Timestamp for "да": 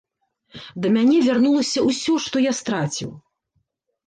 0.85-0.89